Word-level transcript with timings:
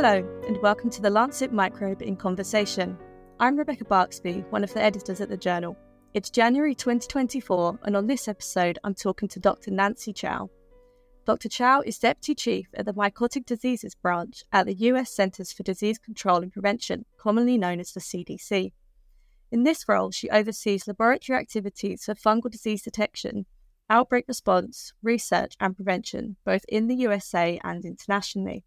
Hello, 0.00 0.24
and 0.46 0.56
welcome 0.62 0.90
to 0.90 1.02
the 1.02 1.10
Lancet 1.10 1.52
Microbe 1.52 2.02
in 2.02 2.14
Conversation. 2.14 2.96
I'm 3.40 3.56
Rebecca 3.56 3.84
Barksby, 3.84 4.44
one 4.50 4.62
of 4.62 4.72
the 4.72 4.80
editors 4.80 5.20
at 5.20 5.28
the 5.28 5.36
journal. 5.36 5.76
It's 6.14 6.30
January 6.30 6.72
2024, 6.72 7.80
and 7.82 7.96
on 7.96 8.06
this 8.06 8.28
episode, 8.28 8.78
I'm 8.84 8.94
talking 8.94 9.28
to 9.30 9.40
Dr. 9.40 9.72
Nancy 9.72 10.12
Chow. 10.12 10.50
Dr. 11.26 11.48
Chow 11.48 11.80
is 11.84 11.98
Deputy 11.98 12.36
Chief 12.36 12.68
at 12.74 12.86
the 12.86 12.92
Mycotic 12.92 13.44
Diseases 13.44 13.96
Branch 13.96 14.40
at 14.52 14.66
the 14.66 14.74
US 14.74 15.10
Centers 15.10 15.52
for 15.52 15.64
Disease 15.64 15.98
Control 15.98 16.44
and 16.44 16.52
Prevention, 16.52 17.04
commonly 17.20 17.58
known 17.58 17.80
as 17.80 17.90
the 17.90 17.98
CDC. 17.98 18.70
In 19.50 19.64
this 19.64 19.88
role, 19.88 20.12
she 20.12 20.30
oversees 20.30 20.86
laboratory 20.86 21.40
activities 21.40 22.04
for 22.04 22.14
fungal 22.14 22.52
disease 22.52 22.82
detection, 22.82 23.46
outbreak 23.90 24.26
response, 24.28 24.92
research, 25.02 25.56
and 25.58 25.74
prevention, 25.74 26.36
both 26.44 26.64
in 26.68 26.86
the 26.86 26.94
USA 26.94 27.58
and 27.64 27.84
internationally. 27.84 28.62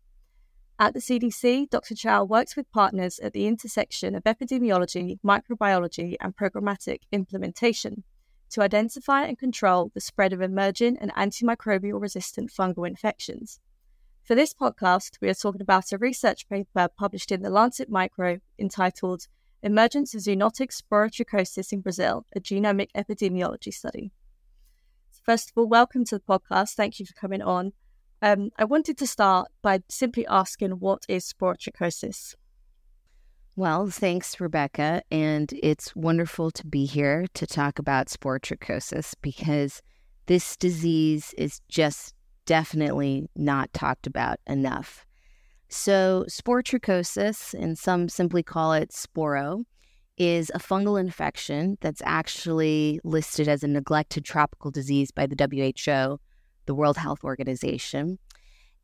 At 0.81 0.95
the 0.95 0.99
CDC, 0.99 1.69
Dr. 1.69 1.93
Chow 1.93 2.23
works 2.23 2.55
with 2.55 2.71
partners 2.71 3.19
at 3.19 3.33
the 3.33 3.45
intersection 3.45 4.15
of 4.15 4.23
epidemiology, 4.23 5.19
microbiology, 5.23 6.15
and 6.19 6.35
programmatic 6.35 7.01
implementation 7.11 8.03
to 8.49 8.63
identify 8.63 9.25
and 9.25 9.37
control 9.37 9.91
the 9.93 10.01
spread 10.01 10.33
of 10.33 10.41
emerging 10.41 10.97
and 10.97 11.13
antimicrobial 11.13 12.01
resistant 12.01 12.49
fungal 12.49 12.87
infections. 12.87 13.59
For 14.23 14.33
this 14.33 14.55
podcast, 14.55 15.21
we 15.21 15.29
are 15.29 15.35
talking 15.35 15.61
about 15.61 15.91
a 15.91 15.99
research 15.99 16.49
paper 16.49 16.87
published 16.97 17.31
in 17.31 17.43
the 17.43 17.51
Lancet 17.51 17.87
Microbe 17.87 18.41
entitled 18.57 19.27
Emergence 19.61 20.15
of 20.15 20.21
Zoonotic 20.21 20.75
Sporotrichosis 20.75 21.71
in 21.71 21.81
Brazil, 21.81 22.25
a 22.35 22.39
Genomic 22.39 22.87
Epidemiology 22.97 23.71
Study. 23.71 24.13
First 25.23 25.51
of 25.51 25.59
all, 25.59 25.67
welcome 25.67 26.05
to 26.05 26.17
the 26.17 26.23
podcast. 26.23 26.73
Thank 26.73 26.99
you 26.99 27.05
for 27.05 27.13
coming 27.13 27.43
on. 27.43 27.73
Um, 28.21 28.51
I 28.57 28.65
wanted 28.65 28.97
to 28.99 29.07
start 29.07 29.49
by 29.61 29.81
simply 29.89 30.27
asking 30.27 30.71
what 30.79 31.05
is 31.09 31.31
sporotrichosis? 31.31 32.35
Well, 33.55 33.87
thanks, 33.87 34.39
Rebecca. 34.39 35.01
And 35.11 35.51
it's 35.61 35.95
wonderful 35.95 36.51
to 36.51 36.67
be 36.67 36.85
here 36.85 37.25
to 37.33 37.47
talk 37.47 37.79
about 37.79 38.07
sporotrichosis 38.07 39.13
because 39.21 39.81
this 40.27 40.55
disease 40.55 41.33
is 41.37 41.61
just 41.67 42.13
definitely 42.45 43.27
not 43.35 43.73
talked 43.73 44.07
about 44.07 44.39
enough. 44.47 45.05
So, 45.67 46.25
sporotrichosis, 46.29 47.53
and 47.53 47.77
some 47.77 48.09
simply 48.09 48.43
call 48.43 48.73
it 48.73 48.91
sporo, 48.91 49.63
is 50.17 50.51
a 50.53 50.59
fungal 50.59 50.99
infection 50.99 51.77
that's 51.81 52.01
actually 52.05 52.99
listed 53.03 53.47
as 53.47 53.63
a 53.63 53.67
neglected 53.67 54.25
tropical 54.25 54.69
disease 54.69 55.11
by 55.11 55.25
the 55.25 55.35
WHO 55.35 56.19
the 56.71 56.75
World 56.75 56.95
Health 56.95 57.25
Organization. 57.25 58.17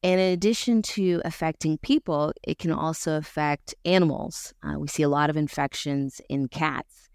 And 0.04 0.20
in 0.20 0.34
addition 0.34 0.82
to 0.82 1.22
affecting 1.24 1.78
people, 1.78 2.34
it 2.44 2.60
can 2.60 2.74
also 2.74 3.16
affect 3.16 3.74
animals. 3.86 4.54
Uh, 4.62 4.78
we 4.78 4.90
see 4.90 5.04
a 5.04 5.10
lot 5.10 5.30
of 5.30 5.38
infections 5.38 6.20
in 6.30 6.50
cats. 6.50 7.08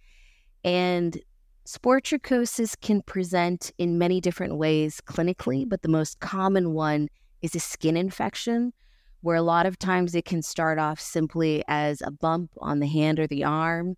And 0.64 1.20
sporotrichosis 1.68 2.80
can 2.80 3.02
present 3.02 3.70
in 3.76 3.98
many 3.98 4.18
different 4.18 4.56
ways 4.56 5.02
clinically, 5.04 5.68
but 5.68 5.82
the 5.82 5.90
most 5.90 6.20
common 6.20 6.72
one 6.72 7.10
is 7.42 7.54
a 7.54 7.60
skin 7.60 7.94
infection, 7.94 8.72
where 9.20 9.36
a 9.36 9.42
lot 9.42 9.66
of 9.66 9.78
times 9.78 10.14
it 10.14 10.24
can 10.24 10.40
start 10.40 10.78
off 10.78 10.98
simply 10.98 11.62
as 11.68 12.00
a 12.00 12.10
bump 12.10 12.50
on 12.62 12.80
the 12.80 12.86
hand 12.86 13.20
or 13.20 13.26
the 13.26 13.44
arm, 13.44 13.94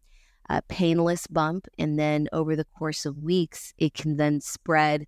a 0.50 0.61
painless 0.62 1.28
bump, 1.28 1.69
and 1.78 2.00
then 2.00 2.27
over 2.33 2.56
the 2.56 2.67
course 2.77 3.06
of 3.06 3.22
weeks, 3.22 3.72
it 3.78 3.95
can 3.95 4.17
then 4.17 4.41
spread 4.41 5.06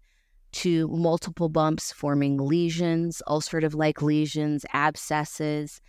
to 0.57 0.89
multiple 0.89 1.51
bumps 1.51 1.93
forming 1.93 2.39
lesions, 2.39 3.21
ulcerative 3.29 3.75
like 3.75 4.01
lesions, 4.01 4.65
abscesses. 4.73 5.83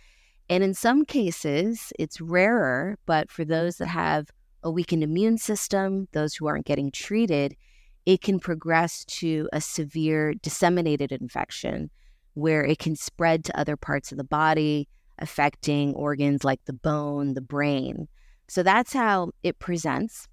And 0.50 0.62
in 0.62 0.74
some 0.74 1.06
cases, 1.06 1.90
it's 1.98 2.20
rarer, 2.20 2.98
but 3.06 3.30
for 3.30 3.46
those 3.46 3.76
that 3.78 3.86
have 3.88 4.28
a 4.62 4.70
weakened 4.70 5.02
immune 5.02 5.38
system, 5.38 6.06
those 6.12 6.34
who 6.34 6.46
aren't 6.46 6.66
getting 6.66 6.90
treated, 6.90 7.56
it 8.04 8.20
can 8.20 8.38
progress 8.38 9.06
to 9.06 9.48
a 9.54 9.60
severe 9.62 10.34
disseminated 10.34 11.12
infection 11.12 11.90
where 12.34 12.62
it 12.62 12.78
can 12.78 12.94
spread 12.94 13.44
to 13.44 13.58
other 13.58 13.76
parts 13.76 14.12
of 14.12 14.18
the 14.18 14.24
body, 14.24 14.86
affecting 15.18 15.94
organs 15.94 16.44
like 16.44 16.62
the 16.66 16.74
bone, 16.74 17.32
the 17.32 17.40
brain. 17.40 18.06
So 18.48 18.62
that's 18.62 18.92
how 18.92 19.30
it 19.42 19.58
presents. 19.58 20.28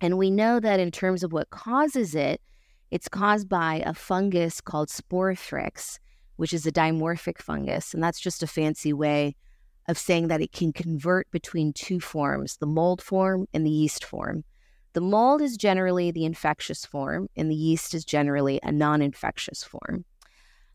And 0.00 0.18
we 0.18 0.32
know 0.32 0.58
that 0.58 0.80
in 0.80 0.90
terms 0.90 1.22
of 1.22 1.32
what 1.32 1.50
causes 1.50 2.16
it, 2.16 2.40
it's 2.94 3.08
caused 3.08 3.48
by 3.48 3.82
a 3.84 3.92
fungus 3.92 4.60
called 4.60 4.88
Sporothrix, 4.88 5.98
which 6.36 6.52
is 6.52 6.64
a 6.64 6.70
dimorphic 6.70 7.38
fungus. 7.38 7.92
And 7.92 8.00
that's 8.00 8.20
just 8.20 8.40
a 8.40 8.46
fancy 8.46 8.92
way 8.92 9.34
of 9.88 9.98
saying 9.98 10.28
that 10.28 10.40
it 10.40 10.52
can 10.52 10.72
convert 10.72 11.28
between 11.32 11.72
two 11.72 11.98
forms 11.98 12.56
the 12.58 12.68
mold 12.68 13.02
form 13.02 13.48
and 13.52 13.66
the 13.66 13.70
yeast 13.70 14.04
form. 14.04 14.44
The 14.92 15.00
mold 15.00 15.42
is 15.42 15.56
generally 15.56 16.12
the 16.12 16.24
infectious 16.24 16.86
form, 16.86 17.28
and 17.36 17.50
the 17.50 17.56
yeast 17.56 17.94
is 17.94 18.04
generally 18.04 18.60
a 18.62 18.70
non 18.70 19.02
infectious 19.02 19.64
form. 19.64 20.04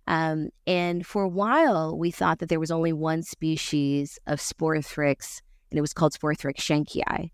Um, 0.06 0.50
and 0.68 1.08
for 1.08 1.24
a 1.24 1.30
while, 1.30 1.98
we 1.98 2.12
thought 2.12 2.40
that 2.40 2.50
there 2.50 2.60
was 2.60 2.70
only 2.70 2.92
one 2.92 3.24
species 3.24 4.20
of 4.28 4.40
Sporothrix, 4.40 5.42
and 5.72 5.78
it 5.78 5.82
was 5.82 5.94
called 5.94 6.12
Sporothrix 6.12 6.58
schenckii 6.58 7.32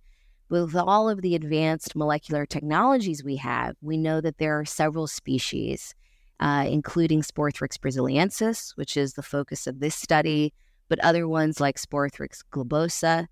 with 0.50 0.75
all 0.75 1.09
of 1.09 1.22
the 1.22 1.35
advanced 1.35 1.95
molecular 1.95 2.45
technologies 2.45 3.23
we 3.23 3.38
have, 3.38 3.75
we 3.81 3.97
know 3.97 4.22
that 4.22 4.38
there 4.38 4.59
are 4.59 4.66
several 4.66 5.07
species, 5.07 5.95
uh, 6.39 6.66
including 6.67 7.22
Sporothrix 7.22 7.78
brasiliensis, 7.78 8.75
which 8.75 8.95
is 8.95 9.13
the 9.13 9.23
focus 9.23 9.67
of 9.67 9.79
this 9.79 9.95
study, 9.95 10.53
but 10.88 11.00
other 11.00 11.28
ones 11.28 11.59
like 11.59 11.78
Sporothrix 11.78 12.41
globosa. 12.51 13.28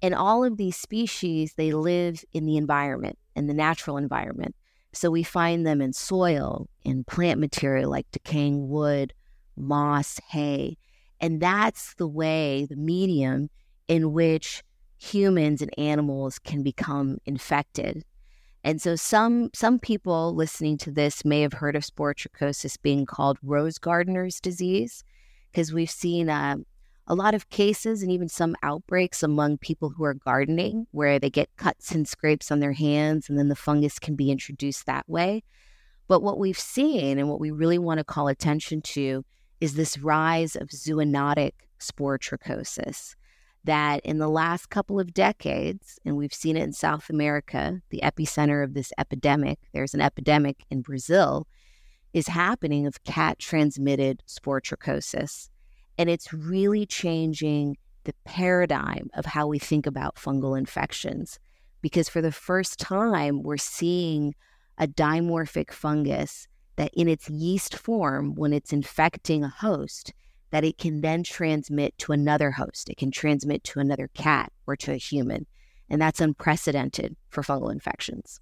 And 0.00 0.14
all 0.14 0.44
of 0.44 0.56
these 0.56 0.76
species, 0.76 1.54
they 1.56 1.72
live 1.72 2.24
in 2.32 2.46
the 2.46 2.56
environment, 2.56 3.18
in 3.34 3.46
the 3.46 3.54
natural 3.54 3.96
environment. 3.96 4.54
So 4.92 5.10
we 5.10 5.22
find 5.22 5.66
them 5.66 5.80
in 5.80 5.92
soil, 5.92 6.68
in 6.84 7.04
plant 7.04 7.40
material 7.40 7.90
like 7.90 8.06
decaying 8.12 8.68
wood, 8.68 9.14
moss, 9.56 10.20
hay. 10.28 10.76
And 11.20 11.40
that's 11.40 11.94
the 11.94 12.08
way, 12.08 12.66
the 12.68 12.76
medium 12.76 13.48
in 13.88 14.12
which 14.12 14.62
humans 15.02 15.60
and 15.60 15.76
animals 15.78 16.38
can 16.38 16.62
become 16.62 17.18
infected. 17.26 18.04
And 18.62 18.80
so 18.80 18.94
some 18.94 19.50
some 19.52 19.80
people 19.80 20.34
listening 20.34 20.78
to 20.78 20.92
this 20.92 21.24
may 21.24 21.40
have 21.40 21.54
heard 21.54 21.74
of 21.74 21.82
sporotrichosis 21.82 22.80
being 22.80 23.04
called 23.04 23.38
rose 23.42 23.78
gardener's 23.78 24.40
disease 24.40 25.02
because 25.50 25.72
we've 25.72 25.90
seen 25.90 26.30
uh, 26.30 26.56
a 27.08 27.16
lot 27.16 27.34
of 27.34 27.50
cases 27.50 28.02
and 28.02 28.12
even 28.12 28.28
some 28.28 28.54
outbreaks 28.62 29.24
among 29.24 29.58
people 29.58 29.90
who 29.90 30.04
are 30.04 30.14
gardening 30.14 30.86
where 30.92 31.18
they 31.18 31.30
get 31.30 31.56
cuts 31.56 31.90
and 31.90 32.06
scrapes 32.06 32.52
on 32.52 32.60
their 32.60 32.72
hands 32.72 33.28
and 33.28 33.36
then 33.36 33.48
the 33.48 33.56
fungus 33.56 33.98
can 33.98 34.14
be 34.14 34.30
introduced 34.30 34.86
that 34.86 35.08
way. 35.08 35.42
But 36.06 36.22
what 36.22 36.38
we've 36.38 36.58
seen 36.58 37.18
and 37.18 37.28
what 37.28 37.40
we 37.40 37.50
really 37.50 37.78
want 37.78 37.98
to 37.98 38.04
call 38.04 38.28
attention 38.28 38.82
to 38.82 39.24
is 39.60 39.74
this 39.74 39.98
rise 39.98 40.54
of 40.54 40.68
zoonotic 40.68 41.52
sporotrichosis 41.80 43.16
that 43.64 44.00
in 44.04 44.18
the 44.18 44.28
last 44.28 44.70
couple 44.70 44.98
of 44.98 45.14
decades, 45.14 45.98
and 46.04 46.16
we've 46.16 46.34
seen 46.34 46.56
it 46.56 46.62
in 46.62 46.72
South 46.72 47.08
America, 47.08 47.80
the 47.90 48.00
epicenter 48.02 48.64
of 48.64 48.74
this 48.74 48.92
epidemic, 48.98 49.58
there's 49.72 49.94
an 49.94 50.00
epidemic 50.00 50.64
in 50.70 50.82
Brazil, 50.82 51.46
is 52.12 52.28
happening 52.28 52.86
of 52.86 53.04
cat 53.04 53.38
transmitted 53.38 54.22
sporotrichosis. 54.26 55.48
And 55.98 56.10
it's 56.10 56.32
really 56.32 56.86
changing 56.86 57.76
the 58.04 58.14
paradigm 58.24 59.08
of 59.14 59.24
how 59.26 59.46
we 59.46 59.58
think 59.58 59.86
about 59.86 60.16
fungal 60.16 60.58
infections. 60.58 61.38
Because 61.80 62.08
for 62.08 62.20
the 62.20 62.32
first 62.32 62.78
time, 62.78 63.42
we're 63.42 63.56
seeing 63.56 64.34
a 64.78 64.86
dimorphic 64.86 65.70
fungus 65.70 66.48
that, 66.76 66.90
in 66.94 67.08
its 67.08 67.28
yeast 67.28 67.76
form, 67.76 68.34
when 68.34 68.52
it's 68.52 68.72
infecting 68.72 69.44
a 69.44 69.48
host, 69.48 70.12
that 70.52 70.64
it 70.64 70.78
can 70.78 71.00
then 71.00 71.22
transmit 71.22 71.96
to 71.98 72.12
another 72.12 72.52
host. 72.52 72.88
It 72.88 72.98
can 72.98 73.10
transmit 73.10 73.64
to 73.64 73.80
another 73.80 74.08
cat 74.14 74.52
or 74.66 74.76
to 74.76 74.92
a 74.92 74.96
human. 74.96 75.46
And 75.90 76.00
that's 76.00 76.20
unprecedented 76.20 77.16
for 77.30 77.42
fungal 77.42 77.72
infections. 77.72 78.38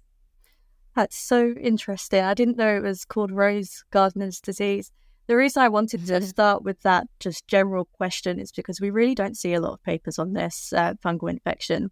That's 0.95 1.17
so 1.17 1.53
interesting. 1.59 2.23
I 2.23 2.33
didn't 2.33 2.57
know 2.57 2.75
it 2.75 2.83
was 2.83 3.05
called 3.05 3.31
Rose 3.31 3.83
Gardener's 3.91 4.41
disease. 4.41 4.91
The 5.27 5.37
reason 5.37 5.63
I 5.63 5.69
wanted 5.69 6.05
to 6.05 6.21
start 6.27 6.63
with 6.63 6.81
that 6.81 7.07
just 7.19 7.47
general 7.47 7.85
question 7.85 8.39
is 8.39 8.51
because 8.51 8.81
we 8.81 8.89
really 8.89 9.15
don't 9.15 9.37
see 9.37 9.53
a 9.53 9.61
lot 9.61 9.73
of 9.73 9.83
papers 9.83 10.19
on 10.19 10.33
this 10.33 10.73
uh, 10.73 10.95
fungal 11.03 11.29
infection. 11.29 11.91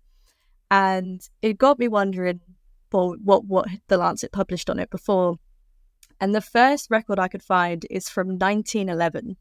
And 0.70 1.22
it 1.42 1.58
got 1.58 1.80
me 1.80 1.88
wondering 1.88 2.42
well, 2.92 3.16
what, 3.24 3.46
what 3.46 3.68
the 3.88 3.98
Lancet 3.98 4.32
published 4.32 4.70
on 4.70 4.80
it 4.80 4.90
before. 4.90 5.38
And 6.20 6.36
the 6.36 6.42
first 6.42 6.90
record 6.90 7.20
I 7.20 7.30
could 7.30 7.44
find 7.44 7.86
is 7.90 8.10
from 8.10 8.28
1911. 8.38 9.38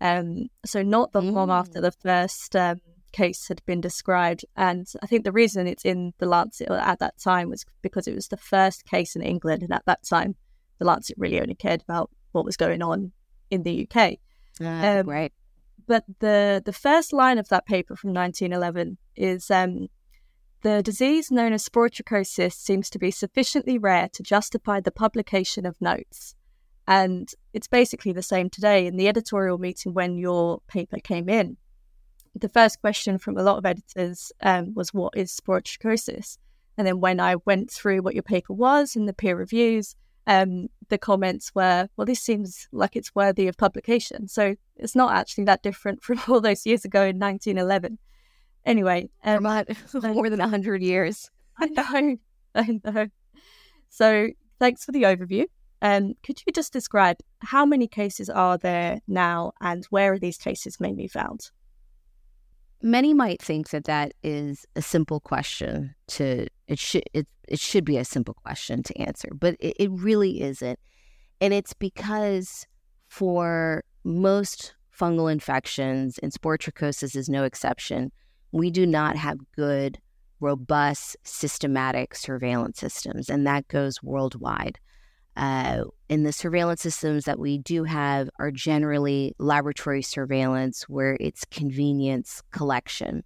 Um, 0.00 0.48
so 0.64 0.82
not 0.82 1.12
the 1.12 1.22
long 1.22 1.50
after 1.50 1.78
mm. 1.78 1.82
the 1.82 1.92
first 1.92 2.54
um, 2.54 2.80
case 3.12 3.48
had 3.48 3.64
been 3.64 3.80
described. 3.80 4.44
And 4.56 4.86
I 5.02 5.06
think 5.06 5.24
the 5.24 5.32
reason 5.32 5.66
it's 5.66 5.84
in 5.84 6.12
the 6.18 6.26
Lancet 6.26 6.68
at 6.68 6.98
that 6.98 7.18
time 7.18 7.48
was 7.48 7.64
because 7.82 8.06
it 8.06 8.14
was 8.14 8.28
the 8.28 8.36
first 8.36 8.84
case 8.84 9.16
in 9.16 9.22
England, 9.22 9.62
and 9.62 9.72
at 9.72 9.86
that 9.86 10.04
time, 10.04 10.36
the 10.78 10.84
Lancet 10.84 11.16
really 11.18 11.40
only 11.40 11.54
cared 11.54 11.82
about 11.82 12.10
what 12.32 12.44
was 12.44 12.56
going 12.56 12.82
on 12.82 13.12
in 13.50 13.62
the 13.62 13.88
UK. 13.88 14.18
Uh, 14.60 15.00
um, 15.00 15.08
right. 15.08 15.32
but 15.86 16.04
the 16.20 16.62
the 16.64 16.72
first 16.72 17.12
line 17.12 17.38
of 17.38 17.48
that 17.48 17.66
paper 17.66 17.94
from 17.94 18.14
1911 18.14 18.96
is 19.16 19.50
um, 19.50 19.88
the 20.62 20.82
disease 20.82 21.30
known 21.30 21.52
as 21.52 21.68
sporotrichosis 21.68 22.54
seems 22.54 22.88
to 22.90 22.98
be 22.98 23.10
sufficiently 23.10 23.78
rare 23.78 24.08
to 24.12 24.22
justify 24.22 24.80
the 24.80 24.90
publication 24.90 25.66
of 25.66 25.80
notes. 25.80 26.34
And 26.88 27.30
it's 27.52 27.68
basically 27.68 28.12
the 28.12 28.22
same 28.22 28.48
today. 28.48 28.86
In 28.86 28.96
the 28.96 29.08
editorial 29.08 29.58
meeting 29.58 29.92
when 29.92 30.16
your 30.16 30.60
paper 30.68 30.98
came 30.98 31.28
in, 31.28 31.56
the 32.34 32.48
first 32.48 32.80
question 32.80 33.18
from 33.18 33.36
a 33.36 33.42
lot 33.42 33.58
of 33.58 33.66
editors 33.66 34.30
um, 34.42 34.74
was, 34.74 34.92
What 34.92 35.16
is 35.16 35.38
sporotrichosis? 35.38 36.38
And 36.78 36.86
then 36.86 37.00
when 37.00 37.20
I 37.20 37.36
went 37.44 37.70
through 37.70 38.02
what 38.02 38.14
your 38.14 38.22
paper 38.22 38.52
was 38.52 38.94
in 38.94 39.06
the 39.06 39.14
peer 39.14 39.36
reviews, 39.36 39.96
um, 40.26 40.68
the 40.88 40.98
comments 40.98 41.54
were, 41.54 41.88
Well, 41.96 42.04
this 42.04 42.20
seems 42.20 42.68
like 42.72 42.94
it's 42.94 43.14
worthy 43.14 43.48
of 43.48 43.56
publication. 43.56 44.28
So 44.28 44.54
it's 44.76 44.94
not 44.94 45.14
actually 45.14 45.44
that 45.44 45.62
different 45.62 46.02
from 46.04 46.20
all 46.28 46.40
those 46.40 46.66
years 46.66 46.84
ago 46.84 47.02
in 47.02 47.18
1911. 47.18 47.98
Anyway, 48.64 49.08
um, 49.24 49.42
more 50.02 50.30
than 50.30 50.40
100 50.40 50.82
years. 50.82 51.30
I 51.58 51.66
know. 51.66 52.16
I 52.54 52.80
know. 52.84 53.06
So 53.88 54.28
thanks 54.58 54.84
for 54.84 54.92
the 54.92 55.04
overview. 55.04 55.46
Um, 55.86 56.14
could 56.24 56.42
you 56.44 56.52
just 56.52 56.72
describe 56.72 57.18
how 57.42 57.64
many 57.64 57.86
cases 57.86 58.28
are 58.28 58.58
there 58.58 59.00
now 59.06 59.52
and 59.60 59.84
where 59.90 60.14
are 60.14 60.18
these 60.18 60.36
cases 60.36 60.80
mainly 60.80 61.06
found? 61.06 61.52
Many 62.82 63.14
might 63.14 63.40
think 63.40 63.70
that 63.70 63.84
that 63.84 64.10
is 64.24 64.66
a 64.74 64.82
simple 64.82 65.20
question 65.20 65.94
to 66.08 66.48
it 66.66 66.80
should 66.80 67.04
it, 67.14 67.28
it 67.46 67.60
should 67.60 67.84
be 67.84 67.98
a 67.98 68.04
simple 68.04 68.34
question 68.34 68.82
to 68.82 68.98
answer, 68.98 69.28
but 69.32 69.54
it, 69.60 69.76
it 69.78 69.90
really 69.92 70.42
isn't. 70.42 70.80
And 71.40 71.54
it's 71.54 71.72
because 71.72 72.66
for 73.06 73.84
most 74.02 74.74
fungal 74.92 75.30
infections, 75.30 76.18
and 76.18 76.32
sporotrichosis 76.32 77.14
is 77.14 77.28
no 77.28 77.44
exception, 77.44 78.10
we 78.50 78.72
do 78.72 78.86
not 78.86 79.14
have 79.14 79.38
good, 79.54 80.00
robust, 80.40 81.16
systematic 81.22 82.16
surveillance 82.16 82.80
systems, 82.80 83.30
and 83.30 83.46
that 83.46 83.68
goes 83.68 84.02
worldwide. 84.02 84.80
Uh, 85.36 85.84
and 86.08 86.24
the 86.24 86.32
surveillance 86.32 86.82
systems 86.82 87.24
that 87.24 87.38
we 87.38 87.58
do 87.58 87.84
have 87.84 88.30
are 88.38 88.50
generally 88.50 89.34
laboratory 89.38 90.02
surveillance 90.02 90.88
where 90.88 91.16
it's 91.20 91.44
convenience 91.50 92.42
collection. 92.52 93.22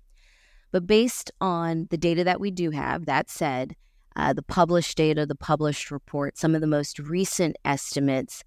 But 0.72 0.86
based 0.86 1.30
on 1.40 1.86
the 1.90 1.98
data 1.98 2.24
that 2.24 2.40
we 2.40 2.50
do 2.50 2.70
have, 2.70 3.06
that 3.06 3.30
said, 3.30 3.76
uh, 4.16 4.32
the 4.32 4.42
published 4.42 4.96
data, 4.96 5.24
the 5.24 5.34
published 5.34 5.90
report, 5.90 6.36
some 6.36 6.54
of 6.54 6.60
the 6.60 6.66
most 6.66 6.98
recent 6.98 7.56
estimates 7.64 8.42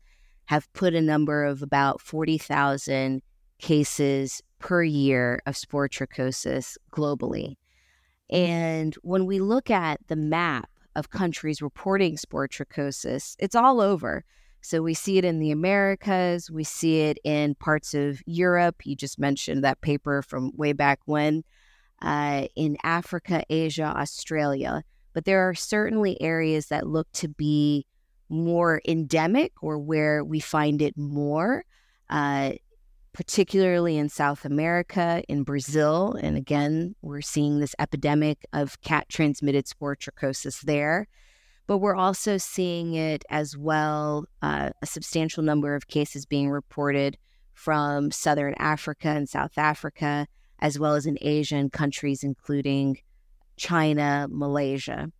have 0.45 0.71
put 0.73 0.93
a 0.93 1.01
number 1.01 1.45
of 1.45 1.61
about 1.61 2.01
40,000 2.01 3.21
cases 3.59 4.41
per 4.59 4.83
year 4.83 5.41
of 5.45 5.55
sporotrichosis 5.55 6.75
globally. 6.91 7.55
And 8.29 8.93
when 9.03 9.25
we 9.25 9.39
look 9.39 9.69
at 9.69 9.99
the 10.07 10.15
map 10.15 10.69
of 10.95 11.09
countries 11.09 11.61
reporting 11.61 12.15
sporotrichosis, 12.15 13.35
it's 13.39 13.55
all 13.55 13.81
over. 13.81 14.23
So 14.61 14.81
we 14.81 14.93
see 14.93 15.17
it 15.17 15.25
in 15.25 15.39
the 15.39 15.51
Americas, 15.51 16.49
we 16.49 16.63
see 16.63 17.01
it 17.01 17.17
in 17.23 17.55
parts 17.55 17.93
of 17.93 18.21
Europe. 18.25 18.85
You 18.85 18.95
just 18.95 19.19
mentioned 19.19 19.63
that 19.63 19.81
paper 19.81 20.21
from 20.21 20.55
way 20.55 20.71
back 20.71 20.99
when, 21.05 21.43
uh, 22.01 22.47
in 22.55 22.77
Africa, 22.83 23.43
Asia, 23.49 23.93
Australia. 23.95 24.83
But 25.13 25.25
there 25.25 25.47
are 25.47 25.53
certainly 25.53 26.19
areas 26.21 26.67
that 26.67 26.87
look 26.87 27.11
to 27.13 27.27
be 27.27 27.85
more 28.29 28.81
endemic 28.87 29.51
or 29.61 29.77
where 29.77 30.23
we 30.23 30.39
find 30.39 30.81
it 30.81 30.97
more. 30.97 31.65
Uh, 32.09 32.53
particularly 33.13 33.97
in 33.97 34.09
South 34.09 34.43
America, 34.43 35.23
in 35.29 35.43
Brazil. 35.43 36.17
And 36.19 36.35
again, 36.35 36.95
we're 37.01 37.21
seeing 37.21 37.59
this 37.59 37.75
epidemic 37.77 38.45
of 38.53 38.81
cat 38.81 39.07
transmitted 39.07 39.65
sporotrichosis 39.65 40.61
there. 40.61 41.07
But 41.67 41.77
we're 41.77 41.95
also 41.95 42.37
seeing 42.37 42.95
it 42.95 43.23
as 43.29 43.55
well, 43.55 44.25
uh, 44.41 44.71
a 44.81 44.85
substantial 44.85 45.43
number 45.43 45.75
of 45.75 45.87
cases 45.87 46.25
being 46.25 46.49
reported 46.49 47.17
from 47.53 48.11
Southern 48.11 48.55
Africa 48.57 49.09
and 49.09 49.29
South 49.29 49.57
Africa, 49.57 50.27
as 50.59 50.79
well 50.79 50.95
as 50.95 51.05
in 51.05 51.17
Asian 51.21 51.69
countries, 51.69 52.23
including 52.23 52.97
China, 53.57 54.27
Malaysia. 54.29 55.11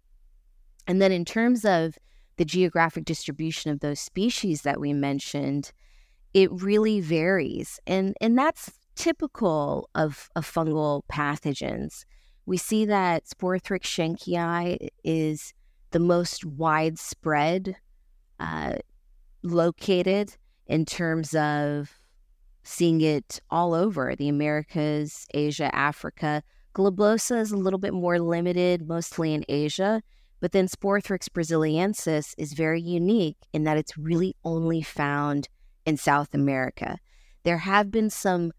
And 0.87 1.01
then 1.01 1.11
in 1.11 1.25
terms 1.25 1.63
of 1.63 1.97
the 2.37 2.45
geographic 2.45 3.05
distribution 3.05 3.71
of 3.71 3.79
those 3.79 3.99
species 3.99 4.63
that 4.63 4.81
we 4.81 4.91
mentioned, 4.93 5.71
it 6.33 6.51
really 6.51 6.99
varies. 7.01 7.79
And, 7.85 8.15
and 8.21 8.37
that's 8.37 8.71
typical 8.95 9.89
of, 9.95 10.29
of 10.35 10.45
fungal 10.51 11.01
pathogens. 11.11 12.05
We 12.45 12.57
see 12.57 12.85
that 12.85 13.25
Sporothrix 13.25 13.83
schenckii 13.83 14.89
is 15.03 15.53
the 15.91 15.99
most 15.99 16.43
widespread 16.45 17.75
uh, 18.39 18.75
located 19.43 20.35
in 20.67 20.85
terms 20.85 21.35
of 21.35 21.91
seeing 22.63 23.01
it 23.01 23.39
all 23.49 23.73
over 23.73 24.15
the 24.15 24.29
Americas, 24.29 25.27
Asia, 25.33 25.73
Africa. 25.75 26.43
Globosa 26.73 27.39
is 27.39 27.51
a 27.51 27.57
little 27.57 27.79
bit 27.79 27.93
more 27.93 28.19
limited, 28.19 28.87
mostly 28.87 29.33
in 29.33 29.45
Asia. 29.47 30.01
But 30.39 30.51
then 30.51 30.67
Sporothrix 30.67 31.29
brasiliensis 31.29 32.33
is 32.37 32.53
very 32.53 32.81
unique 32.81 33.37
in 33.53 33.63
that 33.63 33.77
it's 33.77 33.97
really 33.97 34.35
only 34.43 34.81
found 34.81 35.47
in 35.85 35.97
South 35.97 36.33
America. 36.33 36.97
There 37.43 37.57
have 37.57 37.91
been 37.91 38.09
some 38.09 38.51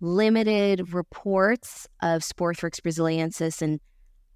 limited 0.00 0.92
reports 0.92 1.86
of 2.02 2.22
Sporothrix 2.22 2.80
brasiliensis 2.80 3.62
in, 3.62 3.80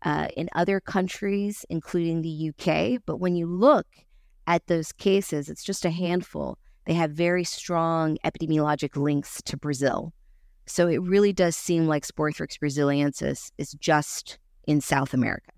uh, 0.02 0.28
in 0.36 0.48
other 0.54 0.80
countries, 0.80 1.64
including 1.70 2.22
the 2.22 2.50
UK. 2.50 3.00
But 3.04 3.16
when 3.16 3.36
you 3.36 3.46
look 3.46 3.86
at 4.46 4.66
those 4.66 4.92
cases, 4.92 5.48
it's 5.48 5.64
just 5.64 5.84
a 5.84 5.90
handful. 5.90 6.58
They 6.86 6.94
have 6.94 7.10
very 7.10 7.42
strong 7.42 8.16
epidemiologic 8.24 8.96
links 8.96 9.42
to 9.42 9.56
Brazil. 9.56 10.12
So 10.66 10.88
it 10.88 11.02
really 11.02 11.32
does 11.32 11.56
seem 11.56 11.86
like 11.86 12.06
Sporothrix 12.06 12.58
brasiliensis 12.58 13.50
is 13.58 13.72
just 13.72 14.38
in 14.66 14.80
South 14.80 15.14
America 15.14 15.52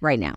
right 0.00 0.18
now. 0.18 0.34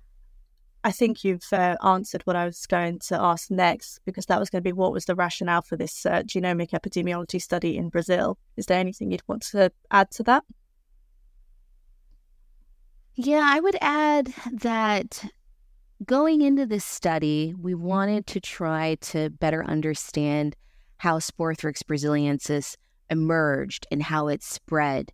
I 0.87 0.91
think 0.91 1.25
you've 1.25 1.51
uh, 1.51 1.75
answered 1.83 2.21
what 2.23 2.37
I 2.37 2.45
was 2.45 2.65
going 2.65 2.99
to 3.07 3.21
ask 3.21 3.51
next, 3.51 3.99
because 4.05 4.25
that 4.27 4.39
was 4.39 4.49
going 4.49 4.63
to 4.63 4.69
be 4.69 4.71
what 4.71 4.93
was 4.93 5.03
the 5.03 5.15
rationale 5.15 5.61
for 5.61 5.75
this 5.75 6.05
uh, 6.05 6.23
genomic 6.23 6.69
epidemiology 6.69 7.41
study 7.41 7.75
in 7.75 7.89
Brazil. 7.89 8.37
Is 8.55 8.67
there 8.67 8.79
anything 8.79 9.11
you'd 9.11 9.27
want 9.27 9.41
to 9.51 9.69
add 9.91 10.11
to 10.11 10.23
that? 10.23 10.45
Yeah, 13.15 13.43
I 13.43 13.59
would 13.59 13.75
add 13.81 14.33
that 14.61 15.25
going 16.05 16.39
into 16.41 16.65
this 16.65 16.85
study, 16.85 17.53
we 17.59 17.75
wanted 17.75 18.25
to 18.27 18.39
try 18.39 18.95
to 19.11 19.29
better 19.29 19.65
understand 19.65 20.55
how 20.99 21.19
Sporothrix 21.19 21.83
brasiliensis 21.83 22.77
emerged 23.09 23.85
and 23.91 24.01
how 24.01 24.29
it 24.29 24.41
spread 24.41 25.11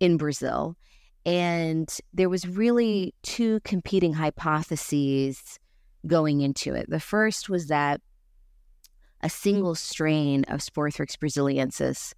in 0.00 0.16
Brazil. 0.16 0.76
And 1.24 1.88
there 2.12 2.28
was 2.28 2.46
really 2.46 3.14
two 3.22 3.60
competing 3.60 4.14
hypotheses 4.14 5.58
going 6.06 6.40
into 6.40 6.74
it. 6.74 6.90
The 6.90 7.00
first 7.00 7.48
was 7.48 7.68
that 7.68 8.00
a 9.20 9.28
single 9.28 9.74
strain 9.76 10.44
of 10.44 10.60
Sporothrix 10.60 11.16
brasiliensis 11.16 12.12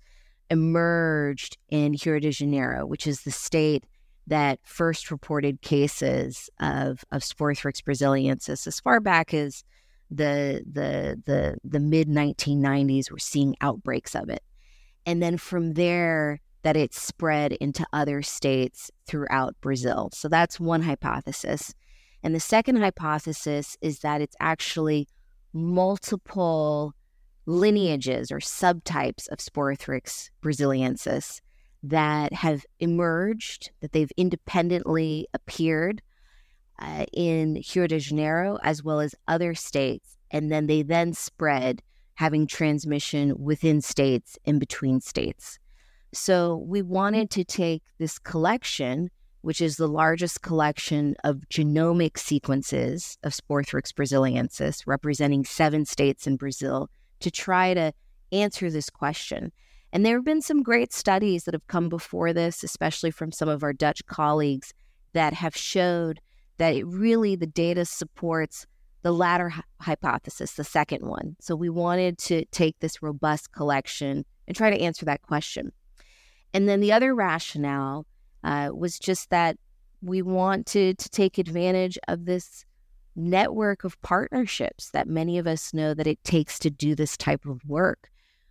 emerged 0.50 1.58
in 1.68 1.96
Rio 2.04 2.18
de 2.18 2.30
Janeiro, 2.30 2.86
which 2.86 3.06
is 3.06 3.22
the 3.22 3.30
state 3.30 3.84
that 4.26 4.58
first 4.64 5.10
reported 5.10 5.60
cases 5.60 6.48
of, 6.60 7.04
of 7.12 7.22
Sporothrix 7.22 7.82
brasiliensis 7.82 8.66
as 8.66 8.80
far 8.80 9.00
back 9.00 9.34
as 9.34 9.64
the 10.10 10.62
the 10.70 11.20
the 11.24 11.56
the 11.64 11.80
mid 11.80 12.08
1990s. 12.08 13.10
We're 13.10 13.18
seeing 13.18 13.56
outbreaks 13.60 14.14
of 14.14 14.28
it, 14.28 14.42
and 15.06 15.22
then 15.22 15.38
from 15.38 15.74
there, 15.74 16.40
that 16.64 16.76
it 16.76 16.94
spread 16.94 17.52
into 17.52 17.86
other 17.92 18.22
states 18.22 18.90
throughout 19.06 19.54
Brazil. 19.60 20.08
So 20.12 20.28
that's 20.28 20.58
one 20.58 20.82
hypothesis. 20.82 21.74
And 22.22 22.34
the 22.34 22.40
second 22.40 22.76
hypothesis 22.76 23.76
is 23.82 24.00
that 24.00 24.22
it's 24.22 24.34
actually 24.40 25.06
multiple 25.52 26.94
lineages 27.44 28.32
or 28.32 28.38
subtypes 28.38 29.28
of 29.28 29.38
Sporothrix 29.38 30.30
brasiliensis 30.42 31.42
that 31.82 32.32
have 32.32 32.64
emerged, 32.80 33.70
that 33.82 33.92
they've 33.92 34.12
independently 34.16 35.28
appeared 35.34 36.00
uh, 36.80 37.04
in 37.12 37.62
Rio 37.76 37.86
de 37.86 37.98
Janeiro 37.98 38.58
as 38.62 38.82
well 38.82 39.00
as 39.00 39.14
other 39.28 39.54
states. 39.54 40.16
And 40.30 40.50
then 40.50 40.66
they 40.66 40.80
then 40.80 41.12
spread, 41.12 41.82
having 42.14 42.46
transmission 42.46 43.34
within 43.38 43.82
states 43.82 44.38
and 44.46 44.58
between 44.58 45.02
states. 45.02 45.58
So 46.14 46.56
we 46.56 46.80
mm-hmm. 46.80 46.92
wanted 46.92 47.30
to 47.30 47.44
take 47.44 47.82
this 47.98 48.18
collection, 48.18 49.10
which 49.42 49.60
is 49.60 49.76
the 49.76 49.88
largest 49.88 50.42
collection 50.42 51.16
of 51.24 51.42
genomic 51.50 52.18
sequences 52.18 53.18
of 53.22 53.32
Sporothrix 53.32 53.92
brasiliensis, 53.92 54.82
representing 54.86 55.44
seven 55.44 55.84
states 55.84 56.26
in 56.26 56.36
Brazil, 56.36 56.88
to 57.20 57.30
try 57.30 57.74
to 57.74 57.92
answer 58.32 58.70
this 58.70 58.90
question. 58.90 59.52
And 59.92 60.04
there 60.04 60.16
have 60.16 60.24
been 60.24 60.42
some 60.42 60.62
great 60.62 60.92
studies 60.92 61.44
that 61.44 61.54
have 61.54 61.66
come 61.68 61.88
before 61.88 62.32
this, 62.32 62.64
especially 62.64 63.10
from 63.10 63.30
some 63.30 63.48
of 63.48 63.62
our 63.62 63.72
Dutch 63.72 64.04
colleagues, 64.06 64.74
that 65.12 65.34
have 65.34 65.56
showed 65.56 66.20
that 66.56 66.74
it 66.74 66.86
really 66.86 67.36
the 67.36 67.46
data 67.46 67.84
supports 67.84 68.66
the 69.02 69.12
latter 69.12 69.52
hypothesis, 69.80 70.54
the 70.54 70.64
second 70.64 71.06
one. 71.06 71.36
So 71.40 71.54
we 71.54 71.68
wanted 71.68 72.18
to 72.18 72.44
take 72.46 72.80
this 72.80 73.02
robust 73.02 73.52
collection 73.52 74.24
and 74.48 74.56
try 74.56 74.70
to 74.70 74.80
answer 74.80 75.04
that 75.04 75.22
question. 75.22 75.72
And 76.54 76.68
then 76.68 76.80
the 76.80 76.92
other 76.92 77.14
rationale 77.14 78.06
uh, 78.44 78.70
was 78.72 78.98
just 78.98 79.28
that 79.30 79.58
we 80.00 80.22
wanted 80.22 80.98
to 80.98 81.08
take 81.10 81.36
advantage 81.36 81.98
of 82.06 82.24
this 82.24 82.64
network 83.16 83.84
of 83.84 84.00
partnerships 84.02 84.90
that 84.90 85.08
many 85.08 85.36
of 85.38 85.46
us 85.46 85.74
know 85.74 85.94
that 85.94 86.06
it 86.06 86.22
takes 86.24 86.58
to 86.60 86.70
do 86.70 86.94
this 86.94 87.16
type 87.16 87.44
of 87.44 87.64
work. 87.64 88.10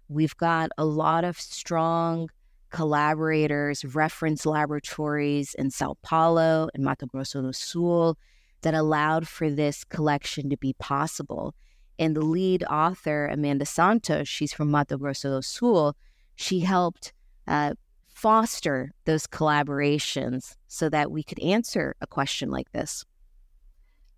We've 0.10 0.36
got 0.36 0.70
a 0.78 0.86
lot 0.86 1.24
of 1.24 1.40
strong 1.40 2.30
collaborators, 2.72 3.86
reference 3.96 4.46
laboratories 4.46 5.54
in 5.54 5.70
Sao 5.70 5.96
Paulo 6.02 6.70
and 6.74 6.84
Mato 6.84 7.06
Grosso 7.06 7.42
do 7.42 7.54
Sul 7.54 8.18
that 8.64 8.74
allowed 8.74 9.28
for 9.28 9.50
this 9.50 9.84
collection 9.84 10.50
to 10.50 10.58
be 10.58 10.74
possible. 10.74 11.54
And 12.00 12.16
the 12.16 12.22
lead 12.22 12.64
author, 12.66 13.28
Amanda 13.28 13.66
Santos, 13.66 14.28
she's 14.28 14.54
from 14.54 14.72
Mato 14.72 14.98
Grosso 14.98 15.38
do 15.38 15.42
Sul, 15.42 15.96
she 16.36 16.62
helped 16.62 17.14
uh, 17.48 17.74
foster 18.14 18.92
those 19.06 19.28
collaborations 19.28 20.56
so 20.68 20.90
that 20.90 21.12
we 21.12 21.24
could 21.24 21.40
answer 21.40 21.96
a 22.02 22.08
question 22.08 22.50
like 22.50 22.72
this. 22.72 23.04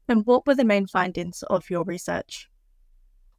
And 0.08 0.26
what 0.26 0.46
were 0.46 0.56
the 0.56 0.64
main 0.64 0.86
findings 0.86 1.44
of 1.44 1.70
your 1.70 1.84
research? 1.84 2.50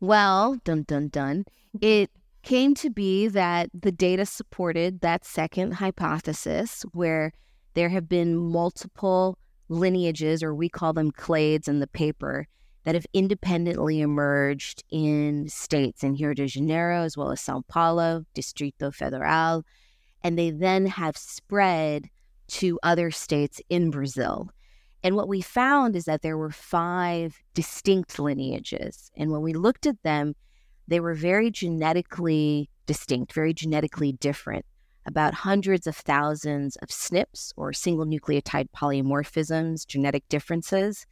Well, 0.01 0.57
dun 0.65 0.83
dun 0.83 1.09
dun, 1.09 1.45
it 1.81 2.11
came 2.43 2.75
to 2.75 2.91
be 2.91 3.29
that 3.29 3.71
the 3.73 3.93
data 3.93 4.27
supported 4.27 5.01
that 5.01 5.25
second 5.25 5.73
hypothesis 5.73 6.85
where 6.93 7.33
there 7.75 7.89
have 7.89 8.09
been 8.09 8.37
multiple 8.37 9.39
lineages, 9.69 10.43
or 10.43 10.55
we 10.55 10.69
call 10.69 10.93
them 10.93 11.13
clades 11.13 11.69
in 11.69 11.81
the 11.81 11.87
paper, 11.87 12.47
that 12.85 12.95
have 12.95 13.07
independently 13.13 14.01
emerged 14.01 14.85
in 14.91 15.49
states 15.49 16.05
in 16.05 16.15
Rio 16.15 16.35
de 16.35 16.47
Janeiro 16.47 17.03
as 17.03 17.17
well 17.17 17.33
as 17.33 17.41
Sao 17.41 17.63
Paulo, 17.69 18.25
Distrito 18.33 18.91
Federal, 18.93 19.65
and 20.23 20.39
they 20.39 20.51
then 20.51 20.87
have 20.87 21.17
spread 21.17 22.09
to 22.49 22.79
other 22.83 23.11
states 23.11 23.61
in 23.69 23.91
Brazil. 23.91 24.51
And 25.03 25.15
what 25.15 25.29
we 25.29 25.41
found 25.41 25.95
is 25.95 26.05
that 26.05 26.23
there 26.23 26.39
were 26.39 26.51
five 26.51 27.41
distinct 27.55 28.19
lineages. 28.19 29.11
And 29.17 29.31
when 29.31 29.43
we 29.43 29.53
looked 29.53 29.87
at 29.87 30.03
them, 30.03 30.35
they 30.89 31.01
were 31.01 31.15
very 31.15 31.51
genetically 31.51 32.71
distinct, 32.87 33.33
very 33.33 33.53
genetically 33.53 34.13
different, 34.13 34.65
about 35.07 35.35
hundreds 35.35 35.87
of 35.87 35.97
thousands 35.97 36.77
of 36.77 36.89
SNPs 36.89 37.53
or 37.57 37.73
single 37.73 38.07
nucleotide 38.07 38.69
polymorphisms, 38.77 39.87
genetic 39.87 40.29
differences. 40.29 41.07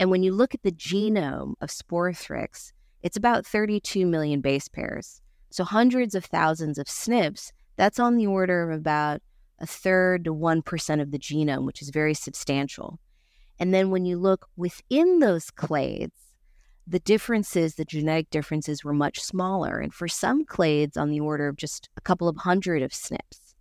And 0.00 0.10
when 0.10 0.22
you 0.22 0.32
look 0.32 0.54
at 0.54 0.62
the 0.62 0.72
genome 0.72 1.54
of 1.60 1.70
Sporothrix, 1.70 2.72
it's 3.02 3.16
about 3.16 3.46
32 3.46 4.06
million 4.06 4.40
base 4.40 4.68
pairs. 4.68 5.20
So 5.50 5.64
hundreds 5.64 6.14
of 6.14 6.24
thousands 6.24 6.78
of 6.78 6.86
SNPs, 6.86 7.52
that's 7.78 7.98
on 7.98 8.16
the 8.16 8.26
order 8.26 8.70
of 8.70 8.76
about 8.78 9.22
a 9.60 9.66
third 9.66 10.24
to 10.24 10.34
1% 10.34 11.00
of 11.00 11.10
the 11.10 11.18
genome, 11.18 11.64
which 11.64 11.80
is 11.80 11.90
very 11.90 12.12
substantial. 12.12 12.98
And 13.58 13.72
then 13.72 13.90
when 13.90 14.04
you 14.04 14.18
look 14.18 14.48
within 14.56 15.20
those 15.20 15.50
clades, 15.50 16.12
the 16.86 16.98
differences, 16.98 17.74
the 17.74 17.84
genetic 17.84 18.30
differences 18.30 18.84
were 18.84 18.92
much 18.92 19.20
smaller. 19.20 19.78
And 19.78 19.94
for 19.94 20.08
some 20.08 20.44
clades, 20.44 20.96
on 20.96 21.10
the 21.10 21.20
order 21.20 21.48
of 21.48 21.56
just 21.56 21.88
a 21.96 22.00
couple 22.00 22.28
of 22.28 22.36
hundred 22.36 22.82
of 22.82 22.90
SNPs. 22.90 23.54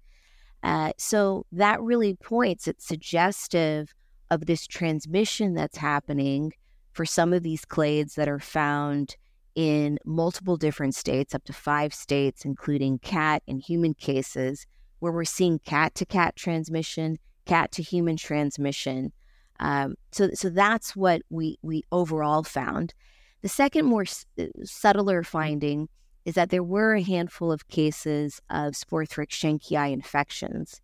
Uh, 0.63 0.91
so 0.97 1.45
that 1.51 1.81
really 1.81 2.15
points, 2.15 2.67
it's 2.67 2.87
suggestive 2.87 3.93
of 4.31 4.45
this 4.45 4.65
transmission 4.65 5.53
that's 5.53 5.77
happening 5.77 6.53
for 6.91 7.05
some 7.05 7.33
of 7.33 7.43
these 7.43 7.65
clades 7.65 8.15
that 8.15 8.27
are 8.27 8.39
found 8.39 9.15
in 9.57 9.97
multiple 10.05 10.55
different 10.55 10.93
states, 10.93 11.33
up 11.33 11.43
to 11.45 11.51
five 11.51 11.91
states, 11.91 12.45
including 12.45 12.99
cat 12.99 13.41
and 13.47 13.59
human 13.59 13.95
cases, 13.95 14.67
where 14.99 15.11
we're 15.11 15.25
seeing 15.25 15.57
cat 15.57 15.95
to 15.95 16.05
cat 16.05 16.35
transmission, 16.35 17.17
cat 17.45 17.71
to 17.71 17.81
human 17.81 18.17
transmission, 18.17 19.11
um, 19.59 19.95
so, 20.11 20.29
so 20.35 20.49
that's 20.49 20.95
what 20.95 21.23
we 21.31 21.57
we 21.63 21.83
overall 21.91 22.43
found. 22.43 22.93
The 23.41 23.49
second, 23.49 23.85
more 23.85 24.03
s- 24.03 24.25
uh, 24.39 24.45
subtler 24.63 25.23
finding 25.23 25.89
is 26.25 26.35
that 26.35 26.51
there 26.51 26.63
were 26.63 26.93
a 26.93 27.01
handful 27.01 27.51
of 27.51 27.67
cases 27.67 28.39
of 28.51 28.73
Sporothrix 28.73 29.29
schenckii 29.29 29.91
infections, 29.91 30.79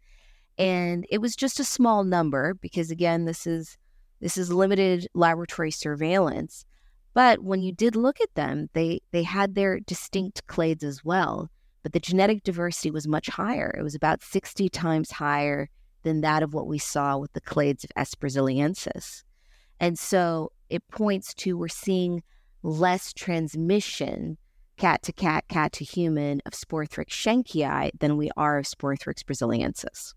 and 0.58 1.06
it 1.12 1.20
was 1.20 1.36
just 1.36 1.60
a 1.60 1.64
small 1.64 2.04
number 2.04 2.56
because, 2.56 2.90
again, 2.90 3.26
this 3.26 3.46
is 3.46 3.78
this 4.20 4.38
is 4.38 4.52
limited 4.52 5.08
laboratory 5.14 5.70
surveillance. 5.72 6.66
But 7.14 7.44
when 7.44 7.62
you 7.62 7.72
did 7.72 7.96
look 7.96 8.20
at 8.22 8.34
them, 8.36 8.70
they 8.74 9.02
they 9.12 9.24
had 9.24 9.56
their 9.56 9.80
distinct 9.80 10.46
clades 10.48 10.84
as 10.84 11.04
well. 11.04 11.50
But 11.84 11.94
the 11.94 12.00
genetic 12.00 12.44
diversity 12.44 12.92
was 12.92 13.08
much 13.08 13.28
higher. 13.28 13.76
It 13.78 13.84
was 13.84 13.96
about 13.96 14.24
60 14.24 14.70
times 14.70 15.12
higher 15.12 15.70
than 16.04 16.22
that 16.22 16.42
of 16.44 16.54
what 16.54 16.68
we 16.68 16.78
saw 16.78 17.18
with 17.18 17.34
the 17.34 17.42
clades 17.42 17.84
of 17.84 17.92
S. 17.96 18.16
brasiliensis. 18.16 19.24
And 19.80 20.00
so 20.00 20.52
it 20.70 20.88
points 20.90 21.34
to 21.36 21.58
we're 21.58 21.68
seeing 21.68 22.24
less 22.62 23.14
transmission 23.14 24.38
cat 24.78 25.04
to 25.04 25.14
cat, 25.14 25.46
cat 25.50 25.72
to 25.74 25.84
human 25.84 26.42
of 26.46 26.54
Sporothrix 26.54 27.10
schenckii 27.10 27.92
than 28.00 28.18
we 28.18 28.32
are 28.38 28.58
of 28.58 28.66
Sporothrix 28.66 29.24
brasiliensis. 29.24 30.14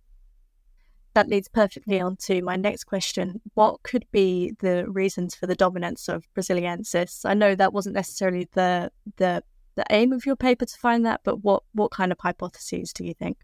That 1.16 1.28
leads 1.28 1.49
perfectly 1.49 1.99
mm. 1.99 2.04
on 2.04 2.16
to 2.26 2.42
my 2.42 2.56
next 2.56 2.85
question. 2.85 3.40
What 3.54 3.82
could 3.82 4.04
be 4.12 4.54
the 4.61 4.88
reasons 4.88 5.35
for 5.35 5.46
the 5.46 5.56
dominance 5.56 6.08
of 6.08 6.25
brasiliensis? 6.37 7.25
I 7.25 7.35
know 7.35 7.54
that 7.54 7.73
wasn't 7.73 7.96
necessarily 7.96 8.49
the 8.52 8.92
the 9.16 9.42
the 9.75 9.85
aim 9.90 10.12
of 10.12 10.25
your 10.25 10.37
paper 10.37 10.64
to 10.64 10.78
find 10.78 11.04
that, 11.06 11.23
but 11.25 11.42
what 11.42 11.62
what 11.73 11.90
kind 11.90 12.12
of 12.12 12.18
hypotheses 12.20 12.92
do 12.92 13.04
you 13.04 13.14
think? 13.14 13.38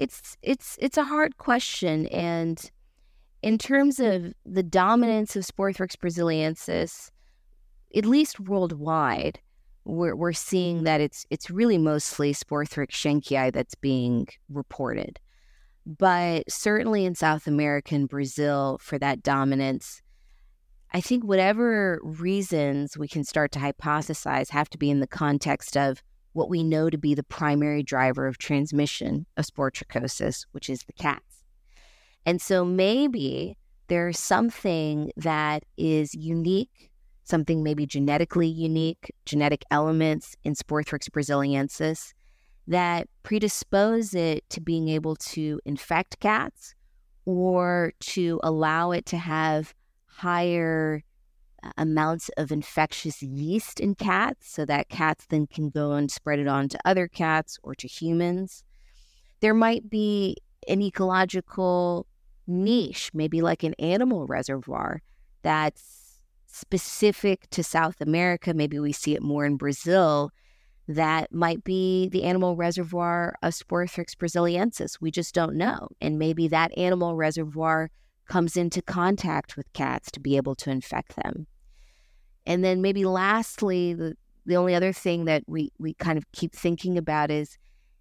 it's 0.00 0.38
it's 0.40 0.78
it's 0.80 0.96
a 0.96 1.04
hard 1.04 1.36
question 1.36 2.06
and 2.06 2.70
in 3.42 3.58
terms 3.58 4.00
of 4.00 4.32
the 4.46 4.62
dominance 4.62 5.36
of 5.36 5.44
Sporothrix 5.44 5.94
brasiliensis 5.94 7.10
at 7.94 8.06
least 8.06 8.40
worldwide 8.40 9.38
we're, 9.84 10.16
we're 10.16 10.32
seeing 10.32 10.80
mm. 10.80 10.84
that 10.84 11.02
it's 11.02 11.26
it's 11.28 11.50
really 11.50 11.76
mostly 11.76 12.32
Sporothrix 12.32 12.92
schenckii 12.92 13.52
that's 13.52 13.74
being 13.74 14.26
reported 14.48 15.20
but 15.86 16.50
certainly 16.50 17.04
in 17.04 17.14
South 17.14 17.46
America 17.46 17.94
and 17.94 18.08
Brazil 18.08 18.78
for 18.80 18.98
that 18.98 19.22
dominance 19.22 20.02
I 20.92 21.00
think 21.00 21.24
whatever 21.24 22.00
reasons 22.02 22.98
we 22.98 23.06
can 23.06 23.22
start 23.22 23.52
to 23.52 23.60
hypothesize 23.60 24.50
have 24.50 24.68
to 24.70 24.78
be 24.78 24.90
in 24.90 24.98
the 24.98 25.06
context 25.06 25.76
of 25.76 26.02
what 26.32 26.50
we 26.50 26.64
know 26.64 26.90
to 26.90 26.98
be 26.98 27.14
the 27.14 27.22
primary 27.22 27.82
driver 27.82 28.26
of 28.26 28.38
transmission 28.38 29.26
of 29.36 29.46
sporotrichosis, 29.46 30.46
which 30.50 30.68
is 30.68 30.82
the 30.82 30.92
cats. 30.92 31.44
And 32.26 32.40
so 32.40 32.64
maybe 32.64 33.56
there's 33.86 34.18
something 34.18 35.12
that 35.16 35.64
is 35.76 36.14
unique, 36.14 36.90
something 37.22 37.62
maybe 37.62 37.86
genetically 37.86 38.48
unique, 38.48 39.12
genetic 39.24 39.64
elements 39.70 40.34
in 40.42 40.54
Sporothrix 40.54 41.08
brasiliensis 41.08 42.12
that 42.66 43.08
predispose 43.22 44.14
it 44.14 44.48
to 44.50 44.60
being 44.60 44.88
able 44.88 45.16
to 45.16 45.60
infect 45.64 46.20
cats 46.20 46.74
or 47.24 47.92
to 48.00 48.40
allow 48.42 48.90
it 48.90 49.06
to 49.06 49.18
have 49.18 49.74
higher 50.06 51.02
uh, 51.62 51.70
amounts 51.76 52.30
of 52.36 52.50
infectious 52.50 53.22
yeast 53.22 53.80
in 53.80 53.94
cats 53.94 54.50
so 54.50 54.64
that 54.64 54.88
cats 54.88 55.26
then 55.28 55.46
can 55.46 55.70
go 55.70 55.92
and 55.92 56.10
spread 56.10 56.38
it 56.38 56.48
on 56.48 56.68
to 56.68 56.78
other 56.84 57.08
cats 57.08 57.58
or 57.62 57.74
to 57.74 57.86
humans. 57.86 58.64
There 59.40 59.54
might 59.54 59.88
be 59.88 60.36
an 60.68 60.82
ecological 60.82 62.06
niche, 62.46 63.10
maybe 63.14 63.40
like 63.40 63.62
an 63.62 63.74
animal 63.78 64.26
reservoir 64.26 65.02
that's 65.42 66.20
specific 66.46 67.48
to 67.50 67.62
South 67.62 68.00
America. 68.00 68.52
Maybe 68.52 68.78
we 68.78 68.92
see 68.92 69.14
it 69.14 69.22
more 69.22 69.44
in 69.44 69.56
Brazil. 69.56 70.30
That 70.90 71.32
might 71.32 71.62
be 71.62 72.08
the 72.08 72.24
animal 72.24 72.56
reservoir 72.56 73.36
of 73.44 73.52
Sporothrix 73.52 74.16
brasiliensis. 74.16 75.00
We 75.00 75.12
just 75.12 75.32
don't 75.32 75.54
know. 75.54 75.86
And 76.00 76.18
maybe 76.18 76.48
that 76.48 76.76
animal 76.76 77.14
reservoir 77.14 77.90
comes 78.26 78.56
into 78.56 78.82
contact 78.82 79.56
with 79.56 79.72
cats 79.72 80.10
to 80.10 80.18
be 80.18 80.36
able 80.36 80.56
to 80.56 80.70
infect 80.70 81.14
them. 81.14 81.46
And 82.44 82.64
then 82.64 82.82
maybe 82.82 83.04
lastly, 83.04 83.94
the, 83.94 84.16
the 84.46 84.56
only 84.56 84.74
other 84.74 84.92
thing 84.92 85.26
that 85.26 85.44
we, 85.46 85.70
we 85.78 85.94
kind 85.94 86.18
of 86.18 86.24
keep 86.32 86.56
thinking 86.56 86.98
about 86.98 87.30
is 87.30 87.56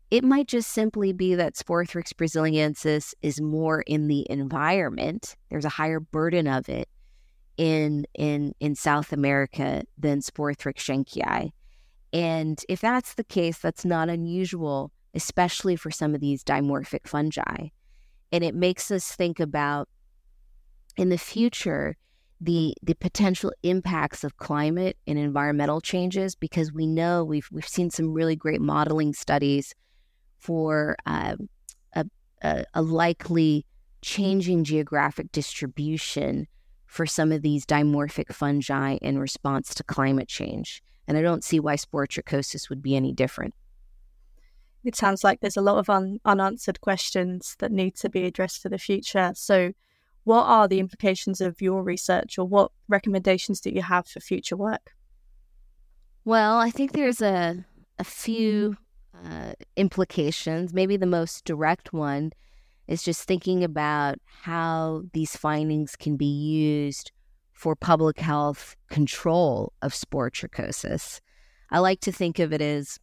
it 0.10 0.24
might 0.24 0.48
just 0.48 0.72
simply 0.72 1.14
be 1.14 1.36
that 1.36 1.54
Sporothrix 1.54 2.14
brasiliensis 2.14 3.14
is 3.22 3.40
more 3.40 3.82
in 3.82 4.08
the 4.08 4.26
environment. 4.32 5.36
There's 5.52 5.66
a 5.66 5.70
higher 5.70 6.00
burden 6.00 6.48
of 6.48 6.68
it 6.70 6.90
in 7.56 8.08
in 8.16 8.56
in 8.60 8.74
South 8.74 9.14
America 9.14 9.84
than 9.96 10.22
Sporothrix 10.22 10.78
schenckii. 10.78 11.52
And 12.12 12.60
if 12.68 12.82
that's 12.82 13.14
the 13.14 13.24
case, 13.24 13.60
that's 13.60 13.86
not 13.86 14.10
unusual, 14.10 14.92
especially 15.14 15.76
for 15.76 15.92
some 15.92 16.16
of 16.16 16.22
these 16.22 16.44
dimorphic 16.44 17.08
fungi. 17.08 17.70
And 18.32 18.44
it 18.44 18.56
makes 18.56 18.92
us 18.92 19.12
think 19.12 19.40
about 19.40 19.90
in 20.98 21.10
the 21.10 21.18
future 21.18 21.98
the 22.42 22.74
the 22.82 22.96
potential 22.96 23.52
impacts 23.64 24.24
of 24.24 24.38
climate 24.38 24.98
and 25.06 25.20
environmental 25.20 25.82
changes 25.82 26.36
because 26.36 26.72
we 26.72 26.88
know 26.88 27.24
we've 27.24 27.48
we've 27.52 27.68
seen 27.68 27.90
some 27.90 28.14
really 28.14 28.36
great 28.36 28.62
modeling 28.62 29.14
studies 29.14 29.76
for 30.38 30.96
uh, 31.06 31.36
a, 31.94 32.06
a, 32.42 32.64
a 32.74 32.82
likely 32.82 33.66
changing 34.02 34.64
geographic 34.64 35.32
distribution 35.32 36.48
for 36.86 37.06
some 37.06 37.32
of 37.32 37.42
these 37.42 37.66
dimorphic 37.66 38.34
fungi 38.34 38.98
in 39.02 39.20
response 39.20 39.76
to 39.76 39.84
climate 39.84 40.28
change. 40.28 40.82
And 41.10 41.18
I 41.18 41.24
don't 41.24 41.44
see 41.44 41.60
why 41.60 41.76
sporotrichosis 41.76 42.70
would 42.70 42.84
be 42.84 42.96
any 42.96 43.12
different. 43.12 43.56
It 44.84 44.96
sounds 44.96 45.24
like 45.24 45.40
there's 45.40 45.58
a 45.58 45.62
lot 45.62 45.80
of 45.80 45.90
un- 45.90 46.20
unanswered 46.24 46.82
questions 46.82 47.56
that 47.58 47.72
need 47.72 47.96
to 47.96 48.10
be 48.10 48.26
addressed 48.26 48.62
for 48.62 48.70
the 48.70 48.78
future. 48.78 49.32
So, 49.34 49.74
what 50.24 50.44
are 50.44 50.68
the 50.68 50.80
implications 50.80 51.42
of 51.42 51.62
your 51.62 51.82
research 51.82 52.38
or 52.38 52.46
what 52.46 52.72
recommendations 52.88 53.60
do 53.60 53.72
you 53.72 53.82
have 53.82 54.08
for 54.08 54.20
future 54.20 54.56
work? 54.56 54.92
Well, 56.26 56.60
I 56.60 56.70
think 56.70 56.92
there's 56.92 57.24
a, 57.24 57.66
a 57.98 58.04
few 58.04 58.78
uh, 59.26 59.54
implications. 59.76 60.76
Maybe 60.76 60.96
the 60.96 61.08
most 61.08 61.44
direct 61.44 61.92
one 61.92 62.34
is 62.88 63.02
just 63.02 63.24
thinking 63.24 63.64
about 63.64 64.20
how 64.44 65.06
these 65.14 65.36
findings 65.36 65.96
can 65.96 66.18
be 66.18 66.26
used 66.26 67.12
for 67.60 67.76
public 67.76 68.22
health 68.22 68.78
control 68.90 69.74
of 69.82 69.92
sporotrichosis. 69.92 71.20
I 71.70 71.80
like 71.80 72.00
to 72.02 72.12
think 72.14 72.40
of 72.40 72.54
it 72.54 72.62
as 72.62 72.98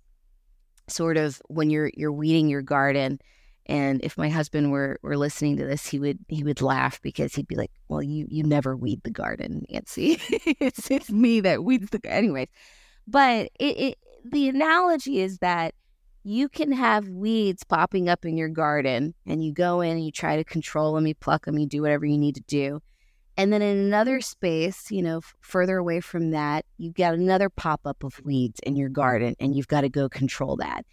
sort 0.88 1.18
of 1.18 1.42
when 1.48 1.68
you're 1.68 1.90
you're 1.94 2.10
weeding 2.12 2.48
your 2.48 2.62
garden 2.62 3.20
and 3.66 4.02
if 4.02 4.16
my 4.16 4.30
husband 4.30 4.72
were 4.72 4.98
were 5.02 5.18
listening 5.18 5.58
to 5.58 5.66
this, 5.66 5.86
he 5.86 5.98
would 5.98 6.20
he 6.28 6.42
would 6.42 6.62
laugh 6.62 7.02
because 7.02 7.34
he'd 7.34 7.46
be 7.46 7.54
like, 7.54 7.70
"Well, 7.88 8.02
you 8.02 8.26
you 8.30 8.44
never 8.44 8.74
weed 8.74 9.02
the 9.04 9.10
garden, 9.10 9.66
Nancy. 9.68 10.18
it's 10.58 10.90
it's 10.90 11.10
me 11.10 11.40
that 11.40 11.62
weeds 11.62 11.90
the 11.90 12.00
anyways." 12.10 12.48
But 13.06 13.50
it, 13.60 13.78
it 13.78 13.98
the 14.24 14.48
analogy 14.48 15.20
is 15.20 15.36
that 15.38 15.74
you 16.22 16.48
can 16.48 16.72
have 16.72 17.08
weeds 17.10 17.62
popping 17.62 18.08
up 18.08 18.24
in 18.24 18.38
your 18.38 18.48
garden, 18.48 19.14
and 19.26 19.44
you 19.44 19.52
go 19.52 19.82
in 19.82 19.98
and 19.98 20.04
you 20.06 20.12
try 20.12 20.36
to 20.36 20.44
control 20.44 20.94
them, 20.94 21.06
you 21.06 21.14
pluck 21.14 21.44
them, 21.44 21.58
you 21.58 21.66
do 21.66 21.82
whatever 21.82 22.06
you 22.06 22.16
need 22.16 22.36
to 22.36 22.44
do. 22.46 22.80
And 23.36 23.52
then 23.52 23.60
in 23.60 23.76
another 23.76 24.20
space, 24.20 24.90
you 24.90 25.02
know, 25.02 25.20
further 25.40 25.76
away 25.76 26.00
from 26.00 26.30
that, 26.30 26.64
you've 26.78 26.94
got 26.94 27.14
another 27.14 27.50
pop 27.50 27.82
up 27.84 28.02
of 28.02 28.20
weeds 28.24 28.60
in 28.60 28.76
your 28.76 28.88
garden, 28.88 29.34
and 29.38 29.54
you've 29.54 29.68
got 29.68 29.82
to 29.82 29.90
go 29.90 30.08
control 30.08 30.56
that. 30.56 30.86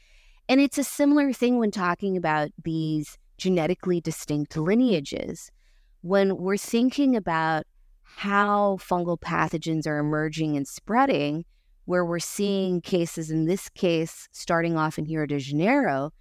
And 0.50 0.60
it's 0.60 0.78
a 0.78 0.84
similar 0.84 1.32
thing 1.32 1.58
when 1.58 1.72
talking 1.72 2.18
about 2.18 2.50
these 2.64 3.18
genetically 3.38 4.02
distinct 4.02 4.58
lineages. 4.58 5.52
When 6.02 6.38
we're 6.38 6.58
thinking 6.58 7.16
about 7.16 7.64
how 8.04 8.78
fungal 8.82 9.18
pathogens 9.18 9.88
are 9.88 9.98
emerging 9.98 10.58
and 10.58 10.68
spreading, 10.68 11.46
where 11.86 12.06
we're 12.06 12.20
seeing 12.20 12.82
cases 12.82 13.32
in 13.32 13.46
this 13.46 13.70
case 13.70 14.28
starting 14.32 14.78
off 14.78 14.98
in 14.98 15.06
Rio 15.06 15.26
de 15.26 15.40
Janeiro, 15.40 16.12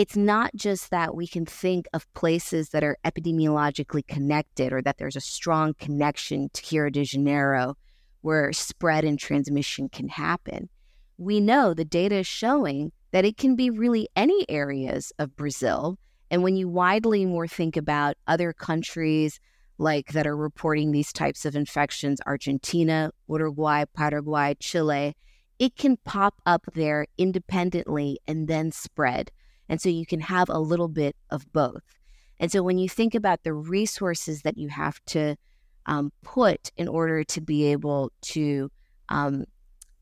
it's 0.00 0.16
not 0.16 0.50
just 0.56 0.88
that 0.90 1.14
we 1.14 1.26
can 1.26 1.44
think 1.44 1.86
of 1.92 2.10
places 2.14 2.70
that 2.70 2.82
are 2.82 2.96
epidemiologically 3.04 4.06
connected 4.06 4.72
or 4.72 4.80
that 4.80 4.96
there's 4.96 5.14
a 5.14 5.20
strong 5.20 5.74
connection 5.74 6.48
to 6.54 6.80
Rio 6.80 6.88
de 6.88 7.04
Janeiro 7.04 7.76
where 8.22 8.50
spread 8.50 9.04
and 9.04 9.18
transmission 9.18 9.90
can 9.90 10.08
happen. 10.08 10.70
We 11.18 11.38
know 11.38 11.74
the 11.74 11.84
data 11.84 12.14
is 12.14 12.26
showing 12.26 12.92
that 13.10 13.26
it 13.26 13.36
can 13.36 13.56
be 13.56 13.68
really 13.68 14.08
any 14.16 14.46
areas 14.48 15.12
of 15.18 15.36
Brazil. 15.36 15.98
And 16.30 16.42
when 16.42 16.56
you 16.56 16.66
widely 16.66 17.26
more 17.26 17.46
think 17.46 17.76
about 17.76 18.16
other 18.26 18.54
countries 18.54 19.38
like 19.76 20.12
that 20.12 20.26
are 20.26 20.34
reporting 20.36 20.92
these 20.92 21.12
types 21.12 21.44
of 21.44 21.54
infections, 21.54 22.22
Argentina, 22.24 23.10
Uruguay, 23.28 23.84
Paraguay, 23.94 24.56
Chile, 24.60 25.14
it 25.58 25.76
can 25.76 25.98
pop 26.06 26.40
up 26.46 26.64
there 26.72 27.06
independently 27.18 28.18
and 28.26 28.48
then 28.48 28.72
spread. 28.72 29.30
And 29.70 29.80
so 29.80 29.88
you 29.88 30.04
can 30.04 30.20
have 30.20 30.48
a 30.48 30.58
little 30.58 30.88
bit 30.88 31.16
of 31.30 31.50
both. 31.52 31.82
And 32.40 32.50
so 32.50 32.62
when 32.62 32.76
you 32.76 32.88
think 32.88 33.14
about 33.14 33.44
the 33.44 33.54
resources 33.54 34.42
that 34.42 34.58
you 34.58 34.68
have 34.68 35.02
to 35.06 35.36
um, 35.86 36.12
put 36.22 36.72
in 36.76 36.88
order 36.88 37.22
to 37.22 37.40
be 37.40 37.66
able 37.66 38.10
to 38.22 38.70
um, 39.08 39.44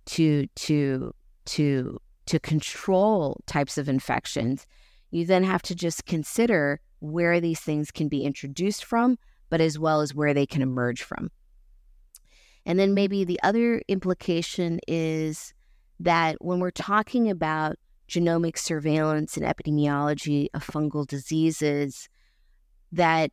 to 0.07 0.47
to 0.47 1.15
to 1.45 2.01
to 2.27 2.41
control 2.41 3.41
types 3.47 3.77
of 3.77 3.91
infections, 3.91 4.67
you 5.11 5.27
then 5.27 5.45
have 5.45 5.63
to 5.63 5.75
just 5.75 6.07
consider 6.07 6.81
where 7.01 7.39
these 7.39 7.61
things 7.61 7.91
can 7.91 8.09
be 8.09 8.23
introduced 8.23 8.85
from, 8.85 9.19
but 9.51 9.61
as 9.61 9.79
well 9.79 10.01
as 10.01 10.15
where 10.15 10.33
they 10.33 10.47
can 10.47 10.63
emerge 10.63 11.03
from. 11.03 11.31
And 12.65 12.79
then 12.79 12.95
maybe 12.95 13.25
the 13.25 13.41
other 13.43 13.83
implication 13.87 14.81
is 14.89 15.53
that 16.01 16.37
when 16.41 16.59
we're 16.59 16.71
talking 16.71 17.31
about 17.31 17.77
genomic 18.09 18.59
surveillance 18.59 19.37
and 19.37 19.45
epidemiology 19.45 20.49
of 20.55 20.67
fungal 20.67 21.07
diseases, 21.07 22.09
that 22.93 23.33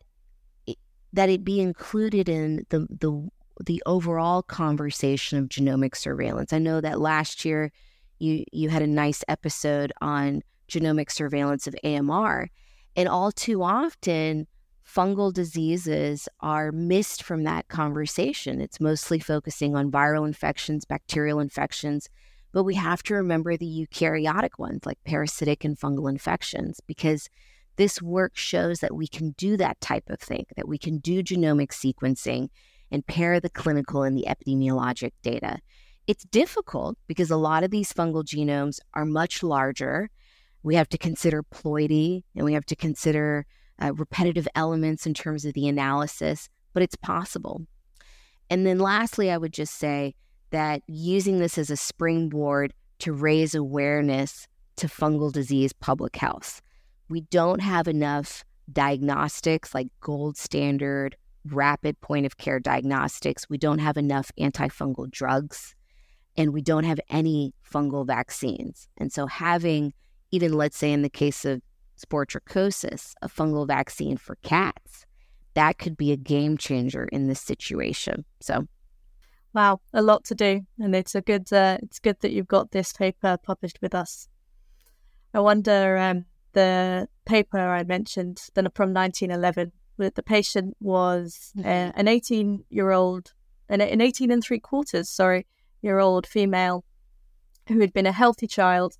it, 0.67 0.77
that 1.13 1.29
it 1.29 1.43
be 1.43 1.59
included 1.59 2.27
in 2.29 2.65
the 2.69 2.87
the 2.89 3.29
the 3.65 3.81
overall 3.85 4.43
conversation 4.43 5.39
of 5.39 5.47
genomic 5.47 5.95
surveillance. 5.95 6.51
I 6.51 6.59
know 6.59 6.81
that 6.81 6.99
last 6.99 7.45
year 7.45 7.71
you 8.19 8.43
you 8.51 8.69
had 8.69 8.81
a 8.81 8.87
nice 8.87 9.23
episode 9.27 9.93
on 10.01 10.41
genomic 10.69 11.11
surveillance 11.11 11.67
of 11.67 11.75
AMR, 11.83 12.49
and 12.95 13.07
all 13.07 13.31
too 13.31 13.63
often 13.63 14.47
fungal 14.85 15.33
diseases 15.33 16.29
are 16.41 16.71
missed 16.71 17.23
from 17.23 17.43
that 17.43 17.67
conversation. 17.67 18.61
It's 18.61 18.79
mostly 18.79 19.19
focusing 19.19 19.75
on 19.75 19.91
viral 19.91 20.27
infections, 20.27 20.85
bacterial 20.85 21.39
infections, 21.39 22.07
but 22.55 22.63
we 22.63 22.75
have 22.75 23.03
to 23.03 23.15
remember 23.15 23.57
the 23.57 23.65
eukaryotic 23.65 24.57
ones 24.57 24.85
like 24.85 24.97
parasitic 25.03 25.65
and 25.65 25.77
fungal 25.77 26.09
infections 26.09 26.79
because 26.87 27.29
this 27.75 28.01
work 28.01 28.37
shows 28.37 28.79
that 28.79 28.95
we 28.95 29.09
can 29.09 29.31
do 29.31 29.57
that 29.57 29.81
type 29.81 30.09
of 30.09 30.21
thing, 30.21 30.45
that 30.55 30.65
we 30.65 30.77
can 30.77 30.99
do 30.99 31.21
genomic 31.21 31.71
sequencing 31.71 32.47
and 32.89 33.05
pair 33.07 33.41
the 33.41 33.49
clinical 33.49 34.03
and 34.03 34.17
the 34.17 34.25
epidemiologic 34.25 35.11
data. 35.21 35.59
It's 36.07 36.23
difficult 36.23 36.97
because 37.07 37.29
a 37.29 37.35
lot 37.35 37.65
of 37.65 37.71
these 37.71 37.91
fungal 37.91 38.23
genomes 38.23 38.79
are 38.93 39.03
much 39.03 39.43
larger. 39.43 40.09
We 40.63 40.75
have 40.75 40.87
to 40.89 40.97
consider 40.97 41.43
ploidy 41.43 42.23
and 42.37 42.45
we 42.45 42.53
have 42.53 42.65
to 42.67 42.75
consider 42.77 43.45
uh, 43.83 43.93
repetitive 43.95 44.47
elements 44.55 45.05
in 45.05 45.13
terms 45.13 45.43
of 45.43 45.55
the 45.55 45.67
analysis, 45.67 46.47
but 46.71 46.83
it's 46.83 46.95
possible. 46.95 47.67
And 48.49 48.65
then 48.65 48.79
lastly, 48.79 49.29
I 49.29 49.37
would 49.37 49.51
just 49.51 49.73
say 49.77 50.15
that 50.55 50.81
using 50.87 51.39
this 51.39 51.57
as 51.57 51.69
a 51.69 51.75
springboard 51.75 52.73
to 52.99 53.11
raise 53.11 53.53
awareness 53.53 54.47
to 54.77 54.87
fungal 54.87 55.29
disease 55.29 55.73
public 55.73 56.15
health. 56.15 56.61
We 57.09 57.21
don't 57.29 57.59
have 57.59 57.89
enough 57.89 58.45
diagnostics 58.71 59.75
like 59.75 59.87
gold 59.99 60.37
standard, 60.37 61.17
rapid 61.43 61.99
point 61.99 62.25
of 62.25 62.37
care 62.37 62.61
diagnostics. 62.61 63.49
We 63.49 63.57
don't 63.57 63.79
have 63.79 63.97
enough 63.97 64.31
antifungal 64.39 65.11
drugs 65.11 65.75
and 66.37 66.53
we 66.53 66.61
don't 66.61 66.85
have 66.85 67.01
any 67.09 67.53
fungal 67.69 68.07
vaccines. 68.07 68.87
And 68.95 69.11
so, 69.11 69.27
having, 69.27 69.93
even 70.31 70.53
let's 70.53 70.77
say 70.77 70.93
in 70.93 71.01
the 71.01 71.09
case 71.09 71.43
of 71.43 71.61
sporotrichosis, 72.01 73.13
a 73.21 73.27
fungal 73.27 73.67
vaccine 73.67 74.15
for 74.15 74.37
cats, 74.37 75.05
that 75.53 75.79
could 75.79 75.97
be 75.97 76.13
a 76.13 76.17
game 76.17 76.57
changer 76.57 77.09
in 77.11 77.27
this 77.27 77.41
situation. 77.41 78.23
So, 78.39 78.67
wow, 79.55 79.79
a 79.93 80.01
lot 80.01 80.25
to 80.25 80.35
do, 80.35 80.61
and 80.79 80.93
it's 80.93 81.15
a 81.15 81.21
good. 81.21 81.51
Uh, 81.51 81.77
it's 81.81 81.99
good 81.99 82.19
that 82.19 82.31
you've 82.31 82.47
got 82.47 82.71
this 82.71 82.91
paper 82.93 83.37
published 83.41 83.79
with 83.81 83.95
us. 83.95 84.27
I 85.33 85.39
wonder 85.39 85.97
um, 85.97 86.25
the 86.53 87.07
paper 87.25 87.57
I 87.57 87.83
mentioned, 87.83 88.41
then 88.53 88.67
from 88.75 88.93
1911, 88.93 89.71
that 89.97 90.15
the 90.15 90.23
patient 90.23 90.75
was 90.79 91.51
uh, 91.57 91.61
mm-hmm. 91.61 91.99
an 91.99 92.07
18 92.07 92.65
year 92.69 92.91
old, 92.91 93.33
an, 93.69 93.81
an 93.81 94.01
18 94.01 94.29
and 94.29 94.43
three 94.43 94.59
quarters, 94.59 95.09
sorry, 95.09 95.47
year 95.81 95.99
old 95.99 96.27
female 96.27 96.83
who 97.67 97.79
had 97.79 97.93
been 97.93 98.05
a 98.05 98.11
healthy 98.11 98.47
child 98.47 98.97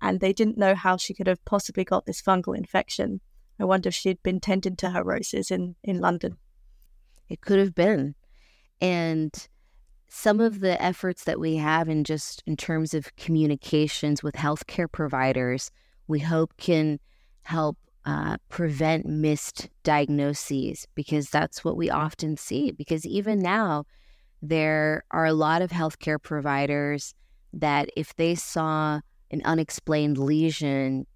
and 0.00 0.20
they 0.20 0.32
didn't 0.32 0.58
know 0.58 0.74
how 0.74 0.96
she 0.96 1.14
could 1.14 1.26
have 1.26 1.44
possibly 1.44 1.84
got 1.84 2.06
this 2.06 2.20
fungal 2.20 2.56
infection. 2.56 3.20
I 3.58 3.64
wonder 3.64 3.88
if 3.88 3.94
she'd 3.94 4.22
been 4.22 4.40
tending 4.40 4.76
to 4.76 4.90
her 4.90 5.02
roses 5.02 5.50
in, 5.50 5.76
in 5.82 6.00
London. 6.00 6.36
It 7.28 7.40
could 7.40 7.58
have 7.58 7.74
been. 7.74 8.14
And 8.80 9.48
some 10.14 10.38
of 10.38 10.60
the 10.60 10.80
efforts 10.80 11.24
that 11.24 11.40
we 11.40 11.56
have 11.56 11.88
in 11.88 12.04
just 12.04 12.40
in 12.46 12.56
terms 12.56 12.94
of 12.94 13.14
communications 13.16 14.22
with 14.22 14.36
healthcare 14.36 14.90
providers, 14.90 15.72
we 16.06 16.20
hope 16.20 16.56
can 16.56 17.00
help 17.42 17.76
uh, 18.04 18.36
prevent 18.48 19.06
missed 19.06 19.68
diagnoses 19.82 20.86
because 20.94 21.30
that's 21.30 21.64
what 21.64 21.76
we 21.76 21.90
often 21.90 22.36
see. 22.36 22.70
Because 22.70 23.04
even 23.04 23.40
now, 23.40 23.86
there 24.40 25.02
are 25.10 25.26
a 25.26 25.32
lot 25.32 25.62
of 25.62 25.70
healthcare 25.70 26.22
providers 26.22 27.12
that 27.52 27.88
if 27.96 28.14
they 28.14 28.36
saw 28.36 29.00
an 29.32 29.42
unexplained 29.44 30.16
lesion 30.16 31.08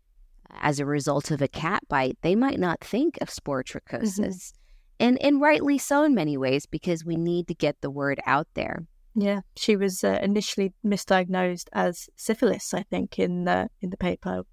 as 0.60 0.80
a 0.80 0.84
result 0.84 1.30
of 1.30 1.40
a 1.40 1.46
cat 1.46 1.84
bite, 1.88 2.18
they 2.22 2.34
might 2.34 2.58
not 2.58 2.80
think 2.80 3.16
of 3.20 3.28
sporotrichosis. 3.28 4.18
Mm-hmm. 4.18 4.57
And, 5.00 5.20
and 5.22 5.40
rightly 5.40 5.78
so 5.78 6.04
in 6.04 6.14
many 6.14 6.36
ways 6.36 6.66
because 6.66 7.04
we 7.04 7.16
need 7.16 7.48
to 7.48 7.54
get 7.54 7.80
the 7.80 7.90
word 7.90 8.20
out 8.26 8.48
there. 8.54 8.86
Yeah, 9.14 9.40
she 9.56 9.76
was 9.76 10.04
uh, 10.04 10.18
initially 10.22 10.72
misdiagnosed 10.84 11.68
as 11.72 12.08
syphilis, 12.16 12.72
I 12.72 12.82
think, 12.84 13.18
in 13.18 13.44
the 13.44 13.68
in 13.80 13.90
the 13.90 13.96
paper. 13.96 14.44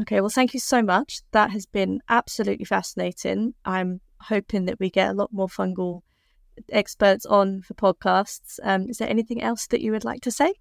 Okay, 0.00 0.20
well, 0.20 0.30
thank 0.30 0.54
you 0.54 0.60
so 0.60 0.82
much. 0.82 1.20
That 1.32 1.50
has 1.50 1.66
been 1.66 2.00
absolutely 2.08 2.64
fascinating. 2.64 3.54
I'm 3.66 4.00
hoping 4.20 4.64
that 4.64 4.80
we 4.80 4.88
get 4.88 5.10
a 5.10 5.14
lot 5.14 5.30
more 5.32 5.48
fungal 5.48 6.00
experts 6.70 7.26
on 7.26 7.62
for 7.62 7.74
podcasts. 7.74 8.58
Um, 8.62 8.88
is 8.88 8.98
there 8.98 9.10
anything 9.10 9.42
else 9.42 9.66
that 9.66 9.82
you 9.82 9.92
would 9.92 10.04
like 10.04 10.22
to 10.22 10.30
say? 10.30 10.54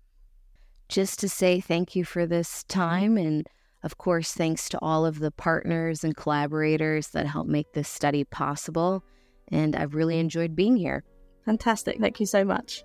Just 0.89 1.19
to 1.19 1.29
say 1.29 1.61
thank 1.61 1.95
you 1.95 2.03
for 2.03 2.25
this 2.25 2.65
time. 2.65 3.17
And 3.17 3.47
of 3.83 3.97
course, 3.97 4.33
thanks 4.33 4.69
to 4.69 4.79
all 4.81 5.05
of 5.05 5.19
the 5.19 5.31
partners 5.31 6.03
and 6.03 6.15
collaborators 6.15 7.09
that 7.09 7.25
helped 7.25 7.49
make 7.49 7.73
this 7.73 7.89
study 7.89 8.23
possible. 8.23 9.03
And 9.47 9.75
I've 9.75 9.95
really 9.95 10.19
enjoyed 10.19 10.55
being 10.55 10.77
here. 10.77 11.03
Fantastic. 11.45 11.99
Thank 11.99 12.19
you 12.19 12.25
so 12.25 12.45
much. 12.45 12.83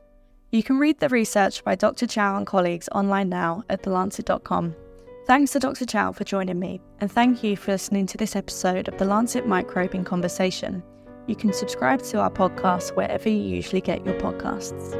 You 0.50 0.62
can 0.62 0.78
read 0.78 1.00
the 1.00 1.08
research 1.08 1.62
by 1.64 1.74
Dr. 1.74 2.06
Chow 2.06 2.36
and 2.36 2.46
colleagues 2.46 2.88
online 2.92 3.28
now 3.28 3.62
at 3.68 3.82
thelancet.com. 3.82 4.74
Thanks 5.26 5.52
to 5.52 5.58
Dr. 5.58 5.84
Chow 5.84 6.12
for 6.12 6.22
joining 6.22 6.60
me, 6.60 6.80
and 7.00 7.10
thank 7.10 7.42
you 7.42 7.56
for 7.56 7.72
listening 7.72 8.06
to 8.06 8.16
this 8.16 8.36
episode 8.36 8.86
of 8.86 8.96
the 8.96 9.04
Lancet 9.04 9.44
Microbe 9.44 9.96
in 9.96 10.04
Conversation. 10.04 10.84
You 11.26 11.34
can 11.34 11.52
subscribe 11.52 12.00
to 12.04 12.20
our 12.20 12.30
podcast 12.30 12.94
wherever 12.94 13.28
you 13.28 13.36
usually 13.36 13.80
get 13.80 14.06
your 14.06 14.14
podcasts. 14.20 14.94